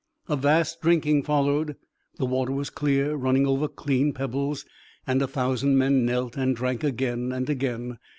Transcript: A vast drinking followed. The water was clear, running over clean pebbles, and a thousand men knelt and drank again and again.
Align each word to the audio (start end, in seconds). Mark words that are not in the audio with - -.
A 0.27 0.35
vast 0.35 0.81
drinking 0.81 1.21
followed. 1.21 1.75
The 2.17 2.25
water 2.25 2.51
was 2.51 2.71
clear, 2.71 3.13
running 3.13 3.45
over 3.45 3.67
clean 3.67 4.13
pebbles, 4.13 4.65
and 5.05 5.21
a 5.21 5.27
thousand 5.27 5.77
men 5.77 6.05
knelt 6.07 6.35
and 6.35 6.55
drank 6.55 6.83
again 6.83 7.31
and 7.31 7.47
again. 7.47 7.99